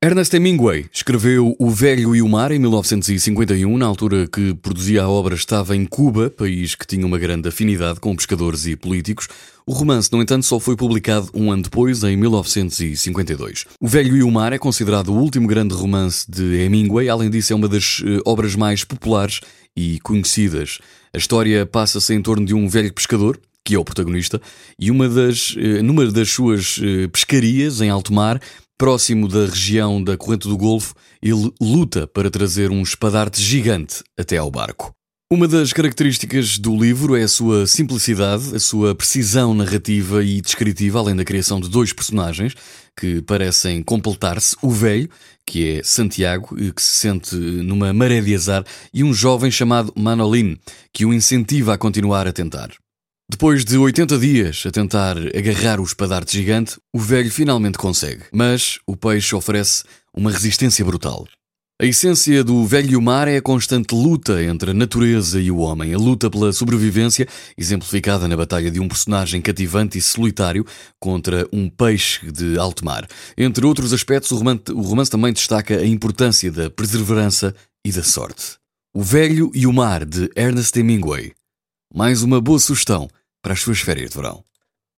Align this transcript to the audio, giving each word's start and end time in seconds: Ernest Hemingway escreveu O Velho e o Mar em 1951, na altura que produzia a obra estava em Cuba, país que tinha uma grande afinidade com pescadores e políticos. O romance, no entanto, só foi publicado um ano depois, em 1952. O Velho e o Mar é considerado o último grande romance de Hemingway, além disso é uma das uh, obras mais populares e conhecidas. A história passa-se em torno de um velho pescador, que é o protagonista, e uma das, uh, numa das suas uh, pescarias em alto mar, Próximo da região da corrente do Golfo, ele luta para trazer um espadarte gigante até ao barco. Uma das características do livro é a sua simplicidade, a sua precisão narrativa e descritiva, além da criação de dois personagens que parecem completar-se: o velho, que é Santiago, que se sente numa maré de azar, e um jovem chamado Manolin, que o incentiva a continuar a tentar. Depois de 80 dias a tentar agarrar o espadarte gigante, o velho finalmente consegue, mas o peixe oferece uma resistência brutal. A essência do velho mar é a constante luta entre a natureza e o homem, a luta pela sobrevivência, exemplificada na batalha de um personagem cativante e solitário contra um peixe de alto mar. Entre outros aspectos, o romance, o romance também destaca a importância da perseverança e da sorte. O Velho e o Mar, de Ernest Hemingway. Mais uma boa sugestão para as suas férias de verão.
Ernest 0.00 0.32
Hemingway 0.36 0.86
escreveu 0.92 1.56
O 1.58 1.70
Velho 1.70 2.14
e 2.14 2.22
o 2.22 2.28
Mar 2.28 2.52
em 2.52 2.58
1951, 2.60 3.76
na 3.76 3.84
altura 3.84 4.28
que 4.28 4.54
produzia 4.54 5.02
a 5.02 5.08
obra 5.08 5.34
estava 5.34 5.74
em 5.74 5.84
Cuba, 5.84 6.30
país 6.30 6.76
que 6.76 6.86
tinha 6.86 7.04
uma 7.04 7.18
grande 7.18 7.48
afinidade 7.48 7.98
com 7.98 8.14
pescadores 8.14 8.64
e 8.66 8.76
políticos. 8.76 9.26
O 9.66 9.72
romance, 9.72 10.08
no 10.12 10.22
entanto, 10.22 10.46
só 10.46 10.60
foi 10.60 10.76
publicado 10.76 11.28
um 11.34 11.50
ano 11.50 11.64
depois, 11.64 12.04
em 12.04 12.16
1952. 12.16 13.64
O 13.80 13.88
Velho 13.88 14.16
e 14.16 14.22
o 14.22 14.30
Mar 14.30 14.52
é 14.52 14.58
considerado 14.58 15.08
o 15.08 15.18
último 15.18 15.48
grande 15.48 15.74
romance 15.74 16.30
de 16.30 16.44
Hemingway, 16.60 17.08
além 17.08 17.28
disso 17.28 17.52
é 17.52 17.56
uma 17.56 17.68
das 17.68 17.98
uh, 17.98 18.22
obras 18.24 18.54
mais 18.54 18.84
populares 18.84 19.40
e 19.76 19.98
conhecidas. 19.98 20.78
A 21.12 21.18
história 21.18 21.66
passa-se 21.66 22.14
em 22.14 22.22
torno 22.22 22.46
de 22.46 22.54
um 22.54 22.68
velho 22.68 22.92
pescador, 22.92 23.36
que 23.64 23.74
é 23.74 23.78
o 23.78 23.84
protagonista, 23.84 24.40
e 24.78 24.92
uma 24.92 25.08
das, 25.08 25.56
uh, 25.56 25.82
numa 25.82 26.06
das 26.06 26.30
suas 26.30 26.78
uh, 26.78 27.08
pescarias 27.10 27.80
em 27.80 27.90
alto 27.90 28.12
mar, 28.12 28.40
Próximo 28.78 29.26
da 29.26 29.44
região 29.46 30.00
da 30.00 30.16
corrente 30.16 30.46
do 30.46 30.56
Golfo, 30.56 30.94
ele 31.20 31.52
luta 31.60 32.06
para 32.06 32.30
trazer 32.30 32.70
um 32.70 32.80
espadarte 32.80 33.42
gigante 33.42 34.04
até 34.16 34.36
ao 34.36 34.48
barco. 34.52 34.92
Uma 35.32 35.48
das 35.48 35.72
características 35.72 36.58
do 36.58 36.76
livro 36.76 37.16
é 37.16 37.24
a 37.24 37.28
sua 37.28 37.66
simplicidade, 37.66 38.54
a 38.54 38.60
sua 38.60 38.94
precisão 38.94 39.52
narrativa 39.52 40.22
e 40.22 40.40
descritiva, 40.40 41.00
além 41.00 41.16
da 41.16 41.24
criação 41.24 41.60
de 41.60 41.68
dois 41.68 41.92
personagens 41.92 42.54
que 42.96 43.20
parecem 43.20 43.82
completar-se: 43.82 44.56
o 44.62 44.70
velho, 44.70 45.10
que 45.44 45.78
é 45.78 45.82
Santiago, 45.82 46.54
que 46.72 46.80
se 46.80 47.00
sente 47.00 47.34
numa 47.34 47.92
maré 47.92 48.20
de 48.20 48.32
azar, 48.32 48.64
e 48.94 49.02
um 49.02 49.12
jovem 49.12 49.50
chamado 49.50 49.92
Manolin, 49.96 50.56
que 50.92 51.04
o 51.04 51.12
incentiva 51.12 51.74
a 51.74 51.78
continuar 51.78 52.28
a 52.28 52.32
tentar. 52.32 52.70
Depois 53.30 53.62
de 53.62 53.76
80 53.76 54.18
dias 54.18 54.64
a 54.66 54.70
tentar 54.70 55.18
agarrar 55.36 55.80
o 55.80 55.84
espadarte 55.84 56.38
gigante, 56.38 56.78
o 56.94 56.98
velho 56.98 57.30
finalmente 57.30 57.76
consegue, 57.76 58.22
mas 58.32 58.78
o 58.86 58.96
peixe 58.96 59.34
oferece 59.34 59.84
uma 60.16 60.30
resistência 60.30 60.82
brutal. 60.82 61.28
A 61.80 61.84
essência 61.84 62.42
do 62.42 62.64
velho 62.64 63.00
mar 63.02 63.28
é 63.28 63.36
a 63.36 63.42
constante 63.42 63.94
luta 63.94 64.42
entre 64.42 64.70
a 64.70 64.74
natureza 64.74 65.38
e 65.38 65.50
o 65.50 65.58
homem, 65.58 65.92
a 65.92 65.98
luta 65.98 66.30
pela 66.30 66.54
sobrevivência, 66.54 67.28
exemplificada 67.56 68.26
na 68.26 68.36
batalha 68.36 68.70
de 68.70 68.80
um 68.80 68.88
personagem 68.88 69.42
cativante 69.42 69.98
e 69.98 70.02
solitário 70.02 70.64
contra 70.98 71.46
um 71.52 71.68
peixe 71.68 72.32
de 72.32 72.58
alto 72.58 72.82
mar. 72.82 73.06
Entre 73.36 73.64
outros 73.64 73.92
aspectos, 73.92 74.32
o 74.32 74.36
romance, 74.36 74.62
o 74.72 74.80
romance 74.80 75.10
também 75.10 75.34
destaca 75.34 75.76
a 75.76 75.86
importância 75.86 76.50
da 76.50 76.70
perseverança 76.70 77.54
e 77.84 77.92
da 77.92 78.02
sorte. 78.02 78.56
O 78.96 79.02
Velho 79.02 79.52
e 79.54 79.66
o 79.66 79.72
Mar, 79.72 80.06
de 80.06 80.30
Ernest 80.34 80.76
Hemingway. 80.76 81.32
Mais 81.94 82.22
uma 82.22 82.40
boa 82.40 82.58
sugestão 82.58 83.08
para 83.48 83.54
as 83.54 83.62
suas 83.62 83.80
férias 83.80 84.10
de 84.10 84.16
verão. 84.16 84.44